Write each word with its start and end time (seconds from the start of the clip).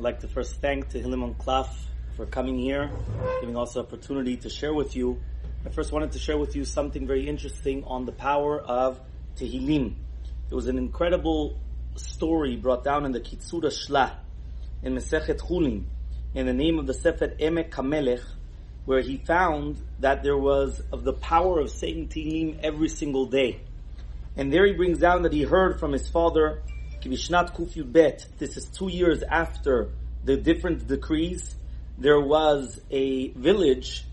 I'd 0.00 0.04
like 0.04 0.20
to 0.20 0.28
first 0.28 0.62
thank 0.62 0.88
Tehillim 0.88 1.22
and 1.22 1.66
for 2.16 2.24
coming 2.24 2.58
here, 2.58 2.90
giving 3.42 3.54
us 3.54 3.74
the 3.74 3.80
opportunity 3.80 4.34
to 4.38 4.48
share 4.48 4.72
with 4.72 4.96
you. 4.96 5.20
I 5.66 5.68
first 5.68 5.92
wanted 5.92 6.12
to 6.12 6.18
share 6.18 6.38
with 6.38 6.56
you 6.56 6.64
something 6.64 7.06
very 7.06 7.28
interesting 7.28 7.84
on 7.84 8.06
the 8.06 8.12
power 8.12 8.58
of 8.58 8.98
Tehillim. 9.36 9.96
There 10.48 10.56
was 10.56 10.68
an 10.68 10.78
incredible 10.78 11.58
story 11.96 12.56
brought 12.56 12.82
down 12.82 13.04
in 13.04 13.12
the 13.12 13.20
Kitzur 13.20 13.60
Shla 13.64 14.14
in 14.82 14.94
Mesechet 14.94 15.38
Chulin 15.38 15.84
in 16.34 16.46
the 16.46 16.54
name 16.54 16.78
of 16.78 16.86
the 16.86 16.94
Sefer 16.94 17.28
Emek 17.38 17.68
Kamelech, 17.68 18.24
where 18.86 19.02
he 19.02 19.18
found 19.18 19.76
that 19.98 20.22
there 20.22 20.38
was 20.38 20.82
of 20.90 21.04
the 21.04 21.12
power 21.12 21.60
of 21.60 21.68
saying 21.68 22.08
Tehillim 22.08 22.58
every 22.62 22.88
single 22.88 23.26
day. 23.26 23.60
And 24.34 24.50
there 24.50 24.64
he 24.64 24.72
brings 24.72 24.98
down 24.98 25.24
that 25.24 25.34
he 25.34 25.42
heard 25.42 25.78
from 25.78 25.92
his 25.92 26.08
father 26.08 26.62
Kibishnat 27.00 27.54
Kufyu 27.54 27.90
Bet, 27.90 28.26
this 28.38 28.58
is 28.58 28.66
two 28.66 28.88
years 28.88 29.22
after 29.22 29.90
the 30.22 30.36
different 30.36 30.86
decrees, 30.86 31.54
there 31.96 32.20
was 32.20 32.78
a 32.90 33.28
village 33.30 34.04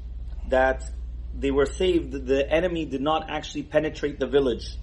that 0.47 0.89
they 1.37 1.51
were 1.51 1.65
saved, 1.65 2.13
the 2.13 2.49
enemy 2.49 2.85
did 2.85 3.01
not 3.01 3.29
actually 3.29 3.63
penetrate 3.63 4.19
the 4.19 4.25
village. 4.25 4.77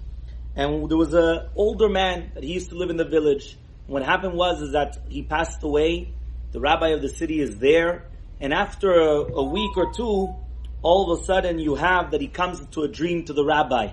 And 0.55 0.87
there 0.87 0.97
was 0.97 1.15
an 1.15 1.49
older 1.55 1.89
man 1.89 2.31
that 2.35 2.43
he 2.43 2.53
used 2.53 2.69
to 2.69 2.75
live 2.75 2.91
in 2.91 2.97
the 2.97 3.05
village. 3.05 3.57
What 3.87 4.03
happened 4.03 4.35
was 4.35 4.61
is 4.61 4.73
that 4.73 4.97
he 5.09 5.23
passed 5.23 5.63
away, 5.63 6.13
the 6.51 6.59
rabbi 6.59 6.89
of 6.89 7.01
the 7.01 7.09
city 7.09 7.41
is 7.41 7.57
there, 7.57 8.05
and 8.39 8.53
after 8.53 8.91
a, 8.91 9.33
a 9.33 9.43
week 9.43 9.75
or 9.77 9.91
two, 9.91 10.35
all 10.83 11.11
of 11.11 11.19
a 11.19 11.23
sudden 11.23 11.57
you 11.57 11.73
have 11.73 12.11
that 12.11 12.21
he 12.21 12.27
comes 12.27 12.59
into 12.59 12.83
a 12.83 12.87
dream 12.87 13.25
to 13.25 13.33
the 13.33 13.43
rabbi. 13.43 13.87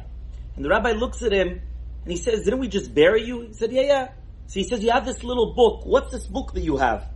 And 0.54 0.64
the 0.64 0.68
rabbi 0.68 0.92
looks 0.92 1.22
at 1.22 1.32
him 1.32 1.62
and 2.04 2.12
he 2.12 2.16
says, 2.16 2.42
didn't 2.42 2.60
we 2.60 2.68
just 2.68 2.94
bury 2.94 3.24
you? 3.24 3.42
He 3.42 3.52
said, 3.52 3.72
yeah, 3.72 3.82
yeah. 3.82 4.08
So 4.46 4.60
he 4.60 4.64
says, 4.64 4.82
you 4.82 4.90
have 4.90 5.06
this 5.06 5.22
little 5.22 5.54
book. 5.54 5.86
What's 5.86 6.12
this 6.12 6.26
book 6.26 6.52
that 6.54 6.62
you 6.62 6.76
have? 6.76 7.06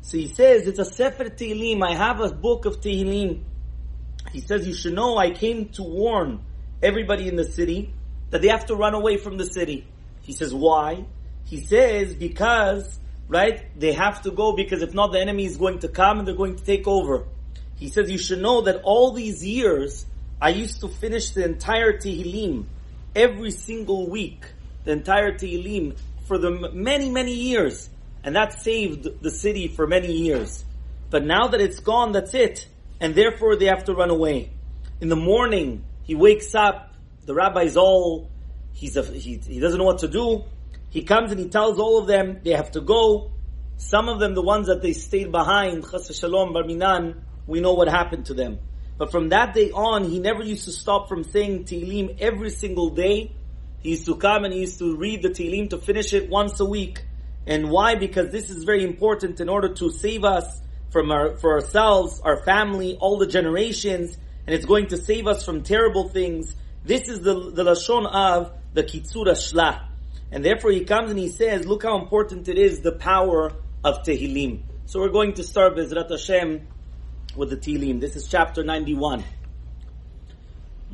So 0.00 0.16
he 0.16 0.28
says, 0.28 0.66
it's 0.66 0.78
a 0.78 0.84
Sefer 0.84 1.24
Tehillim. 1.24 1.82
I 1.82 1.94
have 1.94 2.20
a 2.20 2.32
book 2.32 2.64
of 2.64 2.80
Tehillim. 2.80 3.42
He 4.32 4.40
says, 4.40 4.66
you 4.66 4.74
should 4.74 4.94
know 4.94 5.18
I 5.18 5.30
came 5.30 5.70
to 5.70 5.82
warn 5.82 6.40
everybody 6.82 7.28
in 7.28 7.36
the 7.36 7.44
city 7.44 7.92
that 8.30 8.42
they 8.42 8.48
have 8.48 8.66
to 8.66 8.76
run 8.76 8.94
away 8.94 9.16
from 9.16 9.38
the 9.38 9.44
city. 9.44 9.86
He 10.22 10.32
says, 10.32 10.54
why? 10.54 11.04
He 11.44 11.60
says, 11.60 12.14
because, 12.14 12.98
right, 13.26 13.66
they 13.78 13.92
have 13.92 14.22
to 14.22 14.30
go 14.30 14.52
because 14.52 14.82
if 14.82 14.94
not, 14.94 15.12
the 15.12 15.20
enemy 15.20 15.46
is 15.46 15.56
going 15.56 15.80
to 15.80 15.88
come 15.88 16.20
and 16.20 16.28
they're 16.28 16.36
going 16.36 16.56
to 16.56 16.64
take 16.64 16.86
over. 16.86 17.26
He 17.76 17.88
says, 17.88 18.10
you 18.10 18.18
should 18.18 18.40
know 18.40 18.62
that 18.62 18.82
all 18.84 19.12
these 19.12 19.44
years, 19.44 20.06
I 20.40 20.50
used 20.50 20.80
to 20.82 20.88
finish 20.88 21.30
the 21.30 21.44
entire 21.44 21.94
Tehillim 21.94 22.66
every 23.14 23.50
single 23.50 24.08
week, 24.08 24.44
the 24.84 24.92
entire 24.92 25.32
Tehillim, 25.32 25.96
for 26.26 26.38
the 26.38 26.50
many, 26.72 27.10
many 27.10 27.32
years. 27.34 27.88
And 28.22 28.36
that 28.36 28.60
saved 28.60 29.22
the 29.22 29.30
city 29.30 29.68
for 29.68 29.86
many 29.86 30.12
years. 30.12 30.64
But 31.10 31.24
now 31.24 31.48
that 31.48 31.60
it's 31.60 31.80
gone, 31.80 32.12
that's 32.12 32.34
it. 32.34 32.66
And 33.00 33.14
therefore 33.14 33.56
they 33.56 33.66
have 33.66 33.84
to 33.84 33.94
run 33.94 34.10
away. 34.10 34.50
In 35.00 35.08
the 35.08 35.16
morning, 35.16 35.84
he 36.02 36.14
wakes 36.14 36.54
up, 36.54 36.94
the 37.24 37.34
rabbi's 37.34 37.76
all, 37.76 38.30
he's 38.72 38.96
a, 38.96 39.02
he, 39.02 39.36
he 39.36 39.60
doesn't 39.60 39.78
know 39.78 39.84
what 39.84 39.98
to 39.98 40.08
do. 40.08 40.44
He 40.90 41.02
comes 41.02 41.30
and 41.30 41.38
he 41.38 41.48
tells 41.48 41.78
all 41.78 41.98
of 41.98 42.06
them 42.06 42.40
they 42.42 42.50
have 42.50 42.72
to 42.72 42.80
go. 42.80 43.32
Some 43.76 44.08
of 44.08 44.18
them, 44.18 44.34
the 44.34 44.42
ones 44.42 44.66
that 44.66 44.82
they 44.82 44.92
stayed 44.92 45.30
behind, 45.30 45.88
Chas 45.88 46.14
Shalom, 46.18 46.52
Barminan, 46.52 47.22
we 47.46 47.60
know 47.60 47.74
what 47.74 47.88
happened 47.88 48.26
to 48.26 48.34
them. 48.34 48.58
But 48.98 49.12
from 49.12 49.28
that 49.28 49.54
day 49.54 49.70
on, 49.70 50.04
he 50.04 50.18
never 50.18 50.42
used 50.42 50.64
to 50.64 50.72
stop 50.72 51.08
from 51.08 51.22
saying 51.22 51.64
Tehillim 51.64 52.18
every 52.18 52.50
single 52.50 52.90
day. 52.90 53.32
He 53.78 53.90
used 53.90 54.06
to 54.06 54.16
come 54.16 54.44
and 54.44 54.52
he 54.52 54.60
used 54.60 54.80
to 54.80 54.96
read 54.96 55.22
the 55.22 55.30
Tehillim 55.30 55.70
to 55.70 55.78
finish 55.78 56.12
it 56.12 56.28
once 56.28 56.58
a 56.58 56.64
week. 56.64 57.04
And 57.46 57.70
why? 57.70 57.94
Because 57.94 58.32
this 58.32 58.50
is 58.50 58.64
very 58.64 58.84
important 58.84 59.40
in 59.40 59.48
order 59.48 59.72
to 59.74 59.90
save 59.90 60.24
us 60.24 60.60
from 60.90 61.12
our, 61.12 61.36
for 61.36 61.52
ourselves, 61.54 62.20
our 62.24 62.42
family, 62.44 62.96
all 63.00 63.18
the 63.18 63.26
generations, 63.26 64.18
and 64.46 64.54
it's 64.54 64.66
going 64.66 64.88
to 64.88 64.96
save 64.96 65.26
us 65.28 65.44
from 65.44 65.62
terrible 65.62 66.08
things. 66.08 66.56
This 66.84 67.08
is 67.08 67.20
the, 67.20 67.52
the 67.52 67.62
Lashon 67.62 68.06
of 68.10 68.52
the 68.74 68.82
Kitzur 68.82 69.26
Shla. 69.26 69.84
And 70.32 70.44
therefore 70.44 70.72
he 70.72 70.84
comes 70.84 71.10
and 71.10 71.18
he 71.18 71.28
says, 71.28 71.66
look 71.66 71.84
how 71.84 71.98
important 72.00 72.48
it 72.48 72.58
is, 72.58 72.80
the 72.80 72.92
power 72.92 73.52
of 73.84 74.02
Tehillim. 74.02 74.62
So 74.86 75.00
we're 75.00 75.10
going 75.10 75.34
to 75.34 75.44
start 75.44 75.76
Bezrat 75.76 76.10
Hashem 76.10 76.66
with 77.35 77.49
the 77.49 77.57
Tehillim. 77.57 77.99
This 77.99 78.15
is 78.15 78.27
chapter 78.27 78.63
91. 78.63 79.23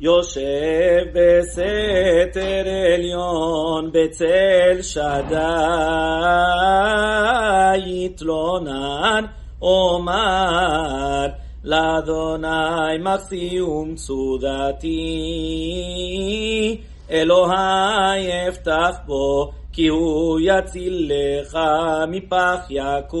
יושב 0.02 1.04
בסתר 1.12 2.64
עליון 2.94 3.90
בצל 3.92 4.82
שדי 4.82 5.36
יתלונן 7.86 9.24
אומר 9.62 11.26
לאדוני 11.64 12.98
מחסי 13.00 13.60
ומצודתי 13.60 14.90
אלוהי 17.10 18.48
אפתח 18.48 18.96
בו 19.06 19.50
כי 19.72 19.86
הוא 19.88 20.40
יציל 20.42 21.12
לך 21.12 21.58
מפח 22.08 22.66
יכוש 22.70 23.20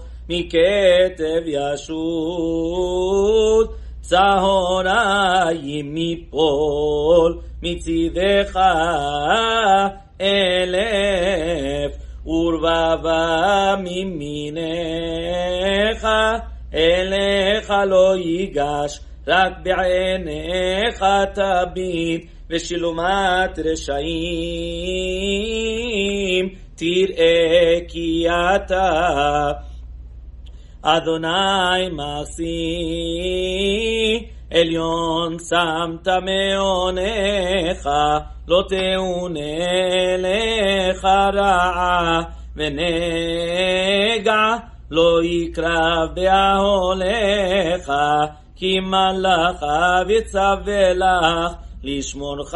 מכתב 0.29 1.41
ישות 1.45 2.01
צהריים 4.01 5.95
מפול 5.95 7.39
מצידך 7.63 8.59
אלף 10.21 11.97
ורבבה 12.25 13.75
ממיניך 13.79 14.67
אליך 16.73 17.73
לא 17.87 18.15
ייגש 18.17 18.99
רק 19.27 19.53
בעיניך 19.63 21.05
תביט 21.33 22.25
ושילומת 22.49 23.59
רשעים 23.65 24.21
תראה 26.75 27.79
כי 27.87 28.25
אתה 28.55 29.51
אדוני 30.83 31.89
מעשי, 31.91 32.45
עליון 34.51 35.37
שמת 35.39 36.07
מעונך, 36.07 37.89
לא 38.47 38.63
תאונה 38.69 40.17
לך 40.17 41.05
רעה, 41.33 42.21
ונגע 42.55 44.55
לא 44.91 45.23
יקרב 45.23 46.09
באהולך, 46.15 47.91
כי 48.55 48.79
מלאכה 48.79 50.01
ויצווה 50.07 50.93
לך 50.93 51.53
לשמורך 51.83 52.53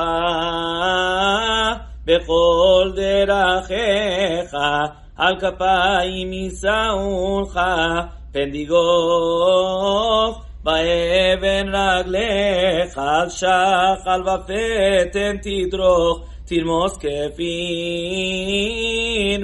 בכל 2.06 2.91
דרכיך. 2.96 4.56
על 5.18 5.36
כפיים 5.40 6.34
יישאוך, 6.34 7.58
פן 8.32 8.52
דיגוף 8.52 10.38
באבן 10.64 11.76
רגליך, 11.76 12.97
על 12.97 13.29
שחל 13.29 14.22
ופטן 14.22 15.38
תדרוך, 15.41 16.20
תרמוס 16.46 16.97
כפין 16.97 17.46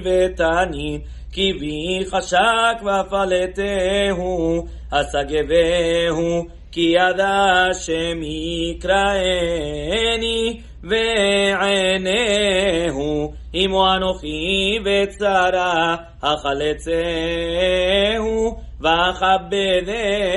ותנין, 0.03 1.01
כי 1.31 1.53
בי 1.53 2.00
חשק 2.09 2.77
ופלטהו, 2.81 4.65
השגבהו, 4.91 6.45
כי 6.71 6.94
ידע 6.95 7.68
שם 7.73 8.21
ועיניהו 10.83 12.51
עמו 13.54 13.94
אנוכי 13.95 14.80
בצרה 14.83 15.95
החלצהו 16.24 16.92
ואכבדהו 18.81 20.28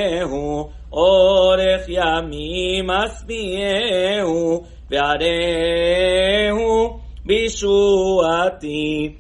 אורך 0.92 1.82
ימים 1.88 2.90
אשביעהו 2.90 4.64
וערהו 4.90 6.98
בישועתי. 7.24 9.14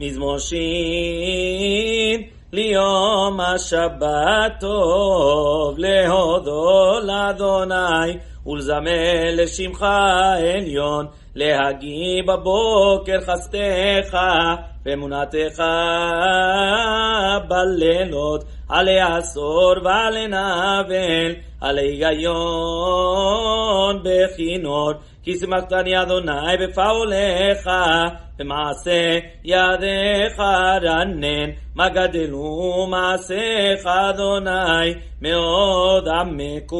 מזמור 0.00 0.38
שין 0.38 2.22
ליום 2.52 3.40
השבת 3.40 4.52
טוב 4.60 5.78
להודו 5.78 7.00
לאדוני 7.02 8.18
ולזמר 8.46 9.30
לשמך 9.32 9.82
עליון 9.82 11.06
להגיא 11.34 12.22
בבוקר 12.26 13.20
חסדך 13.20 14.18
ואמונתך 14.84 15.62
בלילות 17.48 18.44
עלי 18.68 19.00
עשור 19.00 19.74
ועלי 19.84 20.26
נבל 20.26 21.34
עלי 21.60 22.04
היגיון 22.04 22.36
בכינור. 24.04 24.92
כי 25.26 25.34
שמחתני 25.38 26.02
אדוני 26.02 26.56
בפעוליך 26.60 27.68
במעשה 28.38 29.18
ידיך 29.44 30.40
רנן 30.82 31.50
מה 31.74 31.88
גדלו 31.88 32.86
מעשיך 32.90 33.86
אדוני 33.86 34.94
מאוד 35.22 36.08
עמקו 36.08 36.76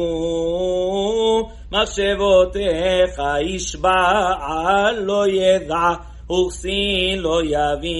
מחשבותיך 1.71 3.21
ישבע 3.41 4.91
לא 4.97 5.27
ידע 5.27 5.93
וכסין 6.25 7.19
לא 7.19 7.41
יבין. 7.43 7.97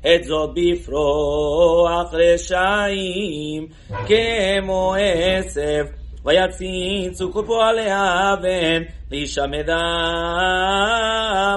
את 0.00 0.24
זאת 0.24 0.50
בפרוח 0.54 2.14
רשעים 2.14 3.66
כמו 4.06 4.94
עשב. 4.98 5.84
ויציצו 6.24 7.32
כל 7.32 7.42
פועלי 7.46 7.88
אבן 7.92 8.82
להישמדם 9.10 9.74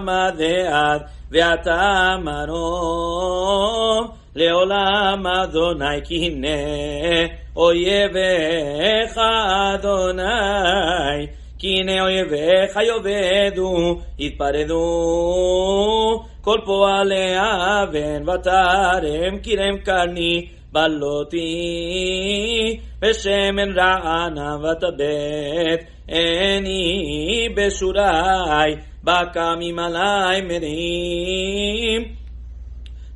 עד 0.10 0.36
ועד 0.40 1.02
ואתה 1.32 2.16
מרום 2.24 4.08
לעולם 4.38 5.28
אדוני 5.28 6.02
כי 6.04 6.16
הנה 6.26 6.48
אויביך 7.56 9.18
אדוני. 9.74 10.24
כי 11.60 11.68
הנה 11.68 12.02
אויביך 12.02 12.80
יאבדו 12.88 14.00
יתפרדו. 14.20 14.84
כל 16.42 16.58
פועלי 16.66 17.36
אבן 17.40 18.30
ותרם 18.30 19.38
קירם 19.44 19.78
קרני 19.78 20.48
בלותי. 20.72 21.48
בשמן 23.02 23.72
רענה 23.80 24.58
ותבט 24.58 25.82
עיני 26.08 27.50
בשורי 27.56 28.76
בקמים 29.04 29.80
עלי 29.80 30.42
מרים 30.42 32.27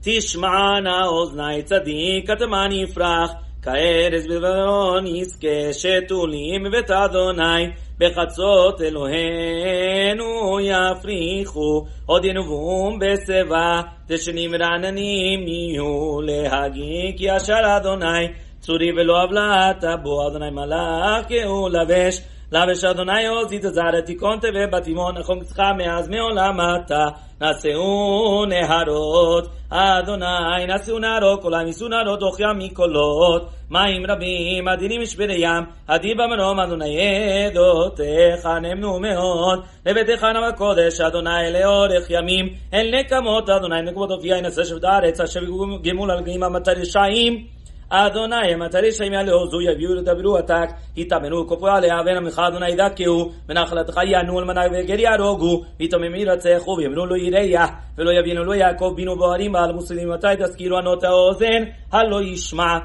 תשמענה 0.04 1.06
אוזני 1.06 1.64
צדיק 1.64 2.28
כתמן 2.32 2.72
יפרח 2.72 3.32
כארז 3.62 4.28
בלבנון 4.28 5.08
יזכה 5.08 5.74
שתולים 5.74 6.64
בבית 6.64 6.92
אדוני. 6.92 7.72
בחצות 8.00 8.82
אלוהינו 8.82 10.60
יפריחו 10.60 11.86
עוד 12.06 12.26
ינובום 12.26 13.00
בשיבה. 13.00 13.82
דשנים 14.08 14.56
רעננים 14.56 15.48
יהיו 15.48 16.22
להגיד 16.22 17.18
כי 17.18 17.36
אשר 17.38 17.78
אדוני. 17.78 18.28
צורי 18.60 18.92
ולא 18.92 19.24
עוולת 19.24 19.84
בו 20.04 20.28
אדוני 20.28 20.50
מלאך 20.50 21.26
הוא 21.46 21.70
לבש 21.70 22.22
לבש 22.52 22.84
אדוני 22.84 23.28
עוזית 23.28 23.62
זרת 23.62 24.06
תיקון 24.06 24.40
תווה 24.40 24.68
בתימון 24.68 25.18
נכון 25.18 25.40
קצך 25.40 25.60
מאז 25.78 26.10
מעולם 26.10 26.58
אתה. 26.62 27.06
נשאו 27.42 28.46
נהרות 28.46 29.48
אדוני 29.70 30.66
נשאו 30.68 31.00
נהרות 31.00 31.42
כל 31.42 31.54
העם 31.54 31.68
נהרות 31.90 32.22
אוכיה 32.22 32.54
מקולות. 32.54 33.50
מים 33.70 34.06
רבים 34.08 34.68
עדינים 34.68 35.02
משברי 35.02 35.36
ים 35.38 35.64
עדי 35.88 36.14
במרום 36.14 36.60
אדוני 36.60 36.98
עדותיך 37.46 38.46
נמנו 38.62 39.00
מאוד. 39.00 39.64
לביתך 39.86 40.24
נם 40.24 40.44
הקודש 40.44 41.02
אדוני 41.02 41.52
לאורך 41.54 42.10
ימים. 42.10 42.46
אל 42.74 42.92
נקמות 43.00 43.50
אדוני 43.50 43.82
נקמות 43.82 44.12
אופיה 44.12 44.38
ינשא 44.38 44.64
שבת 44.64 44.84
הארץ 44.84 45.20
אשר 45.20 45.42
גמול 45.84 46.12
על 46.12 46.22
גאים 46.24 46.44
המטר 46.44 46.72
רשעים 46.72 47.46
אדוני 47.94 48.56
מטרי 48.56 48.92
שם 48.92 49.14
יעלו 49.14 49.48
זו 49.48 49.62
יביאו 49.62 49.94
לדברו 49.94 50.38
עתק. 50.38 50.70
יתאמנו 50.98 51.48
כופו 51.48 51.68
עליה 51.68 51.96
ואין 52.06 52.18
עמך 52.18 52.40
אדוני 52.48 52.70
ידכאו 52.70 53.30
ונחלתך 53.50 54.00
יענו 54.06 54.40
על 54.40 54.46
מנהי 54.46 54.68
וגר 54.74 55.00
יהרוגו 55.00 55.64
ויתאמם 55.80 56.16
ירצחו 56.16 56.76
ויאמרו 56.78 57.06
לו 57.06 57.16
יריה 57.16 57.66
ולא 57.98 58.12
יבינו 58.12 58.44
לו 58.44 58.54
יעקב 58.54 58.94
בינו 58.96 59.16
בוערים 59.16 59.52
בעל 59.52 59.72
מוסלמים. 59.72 60.10
מתי 60.10 60.28
תזכירו 60.40 60.78
ענות 60.78 61.04
האוזן? 61.04 61.64
הלא 61.92 62.22
ישמע 62.22 62.78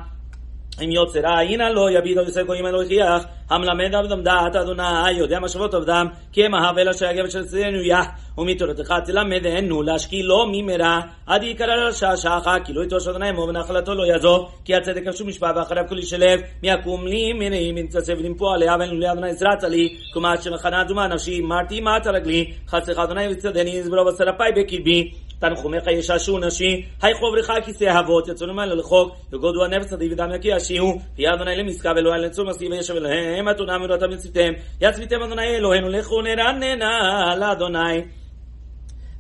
אם 0.85 0.91
יוצר 0.91 1.21
עין 1.39 1.61
הלא 1.61 1.91
יביט 1.91 2.19
על 2.19 2.25
יוסף 2.25 2.43
גויים 2.47 2.67
אלוהי 2.67 2.89
חיח 2.89 3.25
המלמד 3.51 3.95
עבדם 3.95 4.23
דעת 4.23 4.57
אדוני 4.57 5.11
יודע 5.13 5.41
משאבות 5.41 5.75
עבדם 5.75 6.07
כי 6.33 6.45
הם 6.45 6.55
אהב 6.55 6.79
אשר 6.79 7.09
הגבר 7.09 7.29
של 7.29 7.45
צדנו 7.45 7.81
יא 7.81 7.97
ומתורתך 8.39 8.95
תלמדנו 9.05 9.83
להשכילו 9.83 10.47
ממרע 10.53 11.01
עד 11.27 11.43
יקרא 11.43 11.75
רשע 11.75 12.17
שחה 12.17 12.57
כי 12.65 12.73
לא 12.73 12.85
יטוש 12.85 13.09
אדוני 13.09 13.33
מו 13.33 13.41
ונחלתו 13.41 13.95
לא 13.95 14.07
יעזוב 14.07 14.51
כי 14.65 14.75
הצדק 14.75 15.07
משום 15.09 15.29
משפט 15.29 15.57
ואחריו 15.57 15.85
כל 15.89 15.99
איש 15.99 16.11
שלב 16.11 16.41
מי 16.63 16.71
יקום 16.71 17.07
לי 17.07 17.33
מני 17.33 17.73
מתצב 17.73 18.13
למפוע 18.13 18.55
עליה 18.55 18.77
ואין 18.81 19.01
לי 19.01 19.13
אדוני 19.13 19.35
זרעת 19.35 19.63
לי 19.63 19.97
כמה 20.15 20.43
שמחנה 20.43 20.83
אדומה 20.83 21.09
נפשי 21.09 21.41
מרתי 21.41 21.81
מעט 21.81 22.07
רגלי 22.07 22.53
חצך 22.69 22.99
אדוני 22.99 23.29
וצדני 23.33 23.83
זברו 23.83 24.05
בשרפי 24.05 24.45
בקרבי 24.57 25.11
תנחומיך 25.39 25.87
ישעשו 25.87 26.39
נשי, 26.39 26.85
היי 27.03 27.15
חוברך 27.15 27.51
כיסא 27.65 28.01
אבות, 28.01 28.29
יצאנו 28.29 28.55
מעלה 28.55 28.75
לחוק, 28.75 29.17
יגודו 29.33 29.65
הנפש 29.65 29.93
עדי 29.93 30.13
ודם 30.13 30.31
יקי 30.35 30.57
אשיהו, 30.57 31.01
ויהיה 31.17 31.35
אדוני 31.35 31.57
למסקה 31.57 31.93
ואלוהי 31.97 32.21
לצום 32.21 32.49
מסי 32.49 32.69
וישב 32.69 32.97
אליהם, 32.97 33.49
אתונה 33.49 33.79
מרותם 33.79 34.13
יצביתם, 34.13 34.53
יצביתם 34.81 35.23
אדוני 35.23 35.57
אלוהינו 35.57 35.89
לכו 35.89 36.23
נרננה 36.23 37.35
לאדוני. 37.37 38.03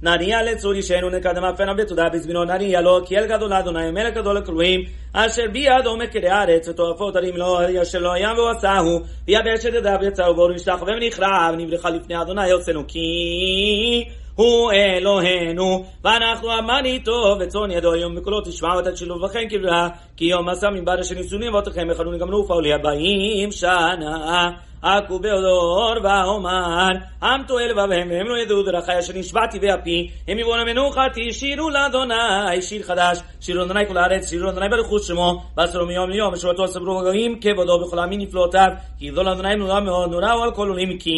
נריע 0.03 0.43
לצור 0.43 0.75
ישנו 0.75 1.11
נקדם 1.11 1.45
אפנה 1.45 1.75
בתודה 1.75 2.09
בזמינו 2.09 2.45
נריע 2.45 2.81
לו 2.81 3.07
כי 3.07 3.19
אל 3.19 3.27
גדול 3.27 3.53
אדוני 3.53 3.91
מלך 3.91 4.15
גדול 4.15 4.37
לכלואים 4.37 4.81
אשר 5.13 5.43
בידו 5.53 5.97
מקרי 5.97 6.29
הארץ 6.29 6.69
ותועפות 6.69 7.17
הרים 7.17 7.37
לו 7.37 7.59
אשר 7.83 7.99
לא 7.99 8.17
ים 8.17 8.39
ועשהו 8.39 9.01
ויבש 9.27 9.67
את 9.67 9.75
ידיו 9.75 9.99
יצאו 10.03 10.35
בו 10.35 10.43
ונשלח 10.43 10.83
ונחרב 10.83 11.55
נברכה 11.57 11.91
לפני 11.91 12.23
אדוני 12.23 12.49
יוצאנו 12.49 12.85
כי 12.89 14.05
הוא 14.37 14.73
אלוהינו, 14.73 15.85
ואנחנו 16.05 16.59
אמן 16.59 16.85
איתו, 16.85 17.37
וצאן 17.41 17.71
ידו 17.71 17.93
היום 17.93 18.15
בקולו 18.15 18.41
תשמעו 18.41 18.81
את 18.81 18.87
השילוב 18.87 19.23
וכן 19.23 19.49
קבלה, 19.49 19.89
כי 20.17 20.25
יום 20.25 20.49
עשה 20.49 20.71
מבעד 20.71 21.03
שניסונים 21.03 21.55
ואותכם 21.55 21.91
יכלו 21.91 22.13
לגמרו 22.13 22.39
ופעולי 22.39 22.73
הבאים 22.73 23.53
שנה. 23.53 24.51
עכו 24.83 25.19
באודור 25.19 25.95
ואומר, 26.03 26.89
עם 27.23 27.43
תועל 27.47 27.71
לבביהם 27.71 28.09
והם 28.11 28.27
לא 28.27 28.39
ידעו 28.39 28.63
דרכי 28.63 28.99
אשר 28.99 29.13
נשבעתי 29.17 29.59
באפי, 29.59 30.11
הם 30.29 30.39
יבואו 30.39 30.57
למנוחה 30.57 31.07
תשירו 31.15 31.71
לאדוני 31.71 32.63
שיר 32.63 32.83
חדש, 32.83 33.19
שירו 33.41 33.59
לאדוני 33.59 33.87
כל 33.89 33.97
הארץ, 33.97 34.31
שירו 34.31 34.45
לאדוני 34.45 34.69
ברכות 34.69 35.03
שמו, 35.03 35.43
ועשרו 35.57 35.87
מיום 35.87 36.11
ליום, 36.11 36.33
ושורתו 36.33 36.69
סברו 36.69 37.01
גויים 37.01 37.41
כבודו 37.41 37.87
בכל 37.87 37.99
העמים 37.99 38.21
נפלאותיו, 38.21 38.69
כי 38.99 39.11
גדול 39.11 39.29
אדוני 39.29 39.57
נורא 39.57 39.81
מאוד 39.81 40.11
נורא 40.11 40.33
הוא 40.33 40.45
על 40.45 40.55
כל 40.55 40.69
עולים 40.69 40.99
כי 40.99 41.11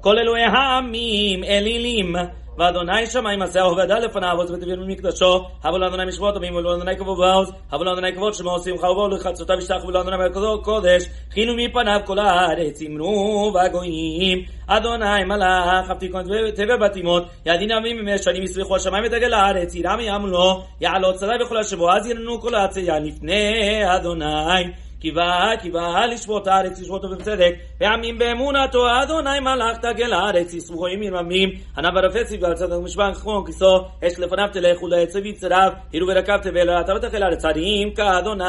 כל 0.00 0.18
אלוהי 0.18 0.44
העמים 0.44 1.44
אלילים. 1.44 2.16
ואדוני 2.58 3.06
שמיים 3.06 3.42
עשה 3.42 3.62
עובדה 3.62 3.98
לפניו 3.98 4.36
עוז 4.36 4.50
ותביר 4.50 4.80
ממקדשו 4.80 5.44
אבל 5.64 5.84
אדוני 5.84 6.04
משבות 6.04 6.36
עמים 6.36 6.54
ולא 6.54 6.74
אדוני 6.74 6.96
כבוד 6.96 7.18
ועוז 7.18 7.52
אבל 7.72 7.88
אדוני 7.88 8.14
כבוד 8.14 8.34
שמו 8.34 8.50
עושים 8.50 8.78
חרבו 8.78 9.08
לחצותיו 9.08 9.58
ישתח 9.58 9.84
ולא 9.88 10.00
אדוני 10.00 10.16
מלכתו 10.16 10.62
קודש 10.62 11.04
חינו 11.30 11.54
מפניו 11.56 12.00
כל 12.04 12.18
הארץ 12.18 12.82
אמרו 12.82 13.52
והגויים 13.54 14.44
אדוני 14.66 15.24
מלאך 15.24 15.90
הבתיקון 15.90 16.22
תבא 16.54 16.76
בתימות 16.76 17.24
ידין 17.46 17.72
עמים 17.72 18.04
ממש 18.04 18.20
שנים 18.20 18.42
יסביחו 18.42 18.76
השמיים 18.76 19.04
ותגל 19.06 19.34
הארץ 19.34 19.74
יראה 19.74 19.96
מים 19.96 20.26
לו 20.26 20.62
יעלות 20.80 21.14
צדי 21.14 21.32
בכל 21.40 21.56
השבוע 21.56 21.96
אז 21.96 22.06
ירנו 22.06 22.40
כל 22.40 22.54
העצייה 22.54 22.98
לפני 22.98 23.82
אדוני 23.96 24.64
קיווה, 25.00 25.50
קיווה 25.60 26.06
לשבות 26.06 26.46
הארץ, 26.46 26.80
לשבות 26.80 27.04
ובצדק, 27.04 27.54
ועמים 27.80 28.18
באמונתו, 28.18 28.86
אדוני 29.02 29.40
מלאך 29.40 29.76
תגל 29.78 30.12
הארץ, 30.12 30.54
יסבוכו 30.54 30.88
ימין 30.88 31.14
עמים, 31.14 31.50
ענה 31.78 31.90
ברפץ 31.90 32.32
ועל 32.40 32.54
צדק 32.54 32.76
ומשבן 32.76 33.12
חכמון 33.14 33.46
כיסו, 33.46 33.80
אש 34.06 34.18
לפניו 34.18 34.48
תלך 34.52 34.82
ולעצב 34.82 35.26
יצריו, 35.26 35.72
הירו 35.92 36.08
ורקב 36.08 36.38
תבל, 36.38 36.80
אתה 36.80 36.94
ותחל 36.94 37.22
הארץ 37.22 37.44
ערים 37.44 37.94
כאדוני, 37.94 38.44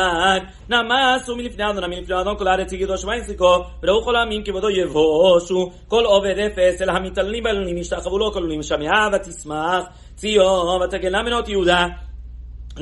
נמסו 0.70 1.36
מלפני 1.36 1.70
אדוני, 1.70 1.88
מלפני 1.88 2.22
אדון 2.22 2.38
כל 2.38 2.48
הארץ 2.48 2.74
יגידו 2.74 2.98
שמיים 2.98 3.24
סיכו, 3.24 3.56
וראו 3.84 4.04
כל 4.04 4.16
העמים 4.16 4.44
כבודו 4.44 4.70
יבושו, 4.70 5.72
כל 5.88 6.06
עובד 6.06 6.40
אפס, 6.40 6.82
אל 6.82 6.90
המתעללים 6.90 7.44
באלונים, 7.44 7.78
ישתחוו 7.78 8.18
לו 8.18 8.32
כל 8.32 8.42
עולים, 8.42 8.64
שמעה 8.64 9.10
ותשמח, 9.14 9.84
ציון 10.16 10.82
ותגלה 10.82 11.24
מנות 11.24 11.50
יהודה 11.50 11.88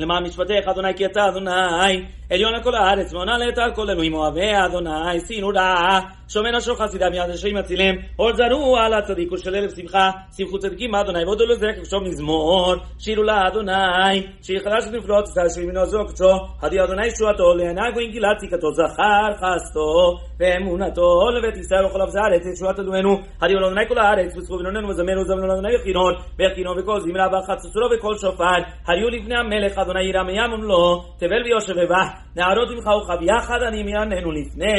למען 0.00 0.22
משפטיך 0.22 0.68
אדוני 0.68 0.94
כי 0.96 1.06
אתה 1.06 1.28
אדוני. 1.28 2.04
עליון 2.30 2.54
על 2.54 2.62
כל 2.62 2.74
הארץ 2.74 3.12
ועונה 3.12 3.38
לעת 3.38 3.58
על 3.58 3.74
כל 3.74 3.90
אלוהים 3.90 4.14
אוהבי 4.14 4.50
אדוני. 4.66 5.20
שינו 5.26 5.48
רעה 5.48 6.00
שומר 6.28 6.50
נפשו 6.50 6.74
חסידם 6.74 7.12
יד 7.14 7.30
רשעים 7.30 7.56
אצילים. 7.56 7.94
עוד 8.16 8.36
זרו 8.36 8.76
על 8.76 8.94
הצדיק 8.94 9.32
ושל 9.32 9.68
שמחה. 9.76 10.10
שמחו 10.36 10.58
צדיקים 10.58 10.94
אדוני 10.94 11.24
ועודו 11.24 11.46
לזרק 11.46 11.76
ושום 11.82 12.04
מזמור. 12.04 12.74
שירו 12.98 13.22
לאדוני 13.22 14.26
שיר 14.42 14.60
חדש 14.60 14.84
ונפלאות 14.92 15.28
ישראל 15.28 15.48
שימינו 15.48 15.86
זו 15.86 16.04
קצו 16.08 16.30
הדי 16.62 16.80
אדוני 16.84 17.10
שועתו 17.10 17.54
לענגו 17.54 18.00
עם 18.00 18.10
גילת 18.10 18.36
ציקתו 18.38 18.72
זכר 18.72 19.32
חסתו. 19.34 20.18
ואמונתו 20.40 21.30
לבית 21.30 21.56
ישראל 21.56 21.86
וכל 21.86 22.02
אבזה 22.02 22.18
הארץ 22.20 22.46
ישועת 22.46 22.78
אלוהינו 22.78 23.18
הדי 23.42 23.54
אדוני 23.56 23.88
כל 23.88 23.98
הארץ 23.98 24.36
וזכו 24.36 24.58
בנוננו 24.58 24.88
וזמנו 24.88 25.20
וזמנו 25.20 25.46
לאדוני 25.46 25.74
יחינות 25.74 26.16
ויחינו 26.38 26.76
וכל 26.76 27.00
זמרה 27.00 27.38
וחצוצרו 27.38 27.88
וכל 27.92 28.18
שופר 28.18 28.58
הריו 28.86 29.08
לפני 29.08 29.38
המלך 29.38 29.78
אדוני 29.88 30.04
ירא 30.04 30.22
מימון 30.22 30.60
לו 30.60 31.02
תבל 31.18 31.42
ויושב 31.44 31.72
ובא 31.76 32.02
נערות 32.36 32.68
עמך 32.70 32.86
וכב 32.86 33.22
יחד 33.22 33.62
אני 33.62 33.82
מיעננו 33.82 34.32
לפני 34.32 34.72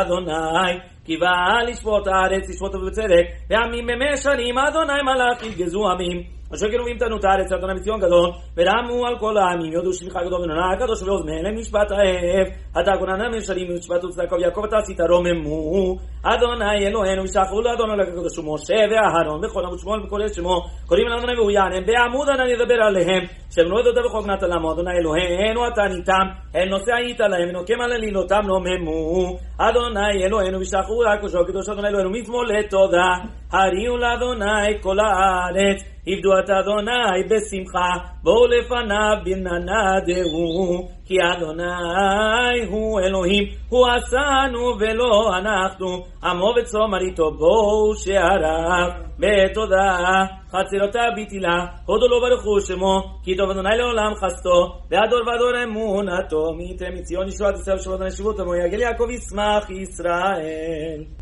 אדוני 0.00 0.78
כי 1.04 1.16
בא 1.16 1.62
לשפוט 1.68 2.06
הארץ 2.06 2.48
לשפוט 2.48 2.74
ובצדק 2.74 3.26
ועמים 3.50 3.86
במאה 3.86 4.16
שנים 4.16 4.58
אדוני 4.58 5.02
מלאך 5.02 5.42
יגזו 5.42 5.90
עמים. 5.90 6.40
אשר 6.54 6.70
כן 6.70 6.78
רואים 6.80 6.98
תנו 6.98 7.16
את 7.16 7.24
הארץ 7.24 7.52
אדוני 7.52 7.74
מציון 7.74 8.00
גדול 8.00 8.30
ורמו 8.56 9.06
על 9.06 9.18
כל 9.18 9.38
העמים 9.38 9.72
יודו 9.72 9.92
שליחה 9.92 10.20
גדול 10.24 10.40
ונורא 10.42 10.72
הקדוש 10.72 11.02
ואוזניהם 11.02 11.44
למשפט 11.44 11.90
האב 11.90 12.46
אתה 12.80 12.92
כוננה 12.98 13.28
משלים 13.28 13.70
ומשפט 13.70 14.04
וצדקו 14.04 14.34
ויעקב 14.36 14.64
אתה 14.64 14.76
עשית 14.76 15.00
רוממו. 15.00 15.96
אדוני 16.22 16.86
אלוהינו 16.86 17.22
ושחרו 17.22 17.60
לאדוני 17.62 17.96
לקדוש 17.96 18.38
ומשה 18.38 18.80
ואהרון 18.90 19.44
וכל 19.44 19.64
עמוד 19.64 19.78
שמואל 19.78 20.00
וכל 20.04 20.26
את 20.26 20.34
שמו. 20.34 20.56
קוראים 20.86 21.06
אל 21.06 21.12
אדוני 21.18 21.34
והוא 21.38 21.50
יענם 21.50 21.86
בעמוד 21.86 22.28
אני 22.28 22.54
אדבר 22.54 22.78
עליהם. 22.82 23.22
שבנו 23.54 23.80
את 23.80 23.86
אותה 23.86 24.00
בחוק 24.04 24.26
נתן 24.26 24.50
למו 24.50 24.72
אדוני 24.72 24.90
אלוהינו 25.00 25.68
אתה 25.68 25.82
ניתם. 25.82 26.26
אל 26.56 26.68
נושא 26.68 26.92
היית 26.94 27.20
להם 27.20 27.48
ונוקם 27.48 27.80
על 27.80 27.92
אלילותם 27.92 28.42
רוממו 28.48 29.36
אדוני 29.58 30.24
אלוהינו 30.24 30.60
ושחרו 30.60 30.89
לקדוש 30.90 31.34
וקדוש 31.34 31.68
אדוני 31.68 31.88
אלוהינו 31.88 32.10
מתמולא 32.10 32.62
תודה 32.70 33.12
הריעו 33.52 33.96
לאדוני 33.96 34.82
כל 34.82 34.96
הארץ 35.00 35.89
עבדו 36.06 36.38
את 36.38 36.50
אדוני 36.50 37.22
בשמחה, 37.30 38.10
בואו 38.22 38.46
לפניו 38.46 39.16
בננדהו, 39.24 40.88
כי 41.04 41.14
אדוני 41.32 42.66
הוא 42.68 43.00
אלוהים, 43.00 43.44
הוא 43.68 43.86
עשנו 43.88 44.78
ולא 44.80 45.38
אנחנו, 45.38 46.04
עמו 46.24 46.54
וצום 46.60 46.94
אריתו 46.94 47.30
בואו 47.30 47.94
שעריו, 47.96 48.90
בתודה, 49.18 50.24
חצרותיו 50.48 51.10
בתהילה, 51.16 51.66
הודו 51.86 52.08
לו 52.08 52.20
ברכו 52.20 52.60
שמו, 52.60 53.02
כי 53.24 53.36
טוב 53.36 53.50
אדוני 53.50 53.76
לעולם 53.78 54.14
חסדו, 54.14 54.72
והדור 54.90 55.20
ודור 55.20 55.62
אמונתו, 55.64 56.52
מי 56.56 56.64
ייתן 56.64 56.98
מציון 56.98 57.28
ישועת 57.28 57.54
ישראל 57.54 57.76
ושבועות 57.76 58.00
הנשיבות, 58.00 58.40
עמו 58.40 58.54
יגל 58.54 58.80
יעקב 58.80 59.10
ישמח 59.10 59.70
ישראל. 59.70 61.19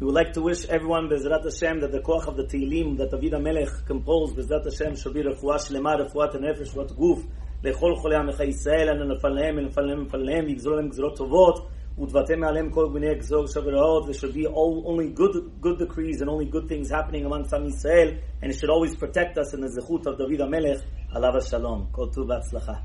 We 0.00 0.06
would 0.06 0.14
like 0.14 0.32
to 0.34 0.42
wish 0.42 0.66
everyone, 0.66 1.08
Bezrat 1.08 1.44
Hashem, 1.44 1.80
that 1.80 1.92
the 1.92 2.00
koach 2.00 2.26
of 2.26 2.36
the 2.36 2.44
Tehillim 2.44 2.98
that 2.98 3.10
David 3.10 3.32
HaMelech 3.34 3.86
composed, 3.86 4.36
Bezrat 4.36 4.64
Hashem, 4.64 4.96
shall 4.96 5.12
be 5.12 5.22
refuah 5.22 5.58
shlema, 5.58 5.96
refuat 5.98 6.34
הנפש, 6.34 6.74
refuat 6.74 6.96
guf, 6.96 7.24
לכל 7.64 7.96
חולי 7.96 8.16
עמך 8.16 8.40
ישראל, 8.40 8.88
אנו 8.88 9.14
נפלהם, 9.14 9.56
ונפלהם, 9.58 9.98
ונפלהם, 9.98 10.48
יגזרו 10.48 10.74
להם 10.74 10.88
גזרות 10.88 11.16
טובות, 11.16 11.66
ודבתם 11.98 12.40
מעליהם 12.40 12.70
כל 12.70 12.88
בני 12.92 13.14
גזור 13.14 13.46
שברעות, 13.46 14.04
there 14.04 14.12
should 14.12 14.34
be 14.34 14.46
all, 14.46 14.84
only 14.86 15.08
good, 15.18 15.62
good 15.62 15.78
decrees 15.78 16.20
and 16.20 16.28
only 16.28 16.50
good 16.50 16.68
things 16.68 16.90
happening 16.90 17.24
amongst 17.24 17.54
Am 17.54 17.64
Yisrael, 17.64 18.18
and 18.42 18.50
it 18.50 18.58
should 18.58 18.70
always 18.70 18.94
protect 18.96 19.38
us 19.38 19.54
in 19.54 19.60
the 19.60 19.68
zechut 19.68 20.06
of 20.06 20.18
David 20.18 20.40
HaMelech, 20.40 20.82
alav 21.14 21.48
shalom. 21.48 21.88
Kol 21.92 22.08
tu 22.10 22.24
v'atzlacha. 22.24 22.82